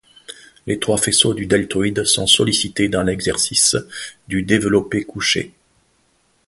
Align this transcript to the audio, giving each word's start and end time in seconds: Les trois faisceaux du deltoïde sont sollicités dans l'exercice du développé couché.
Les 0.65 0.79
trois 0.79 0.97
faisceaux 0.97 1.35
du 1.35 1.45
deltoïde 1.45 2.05
sont 2.05 2.25
sollicités 2.25 2.89
dans 2.89 3.03
l'exercice 3.03 3.75
du 4.27 4.41
développé 4.41 5.03
couché. 5.05 5.53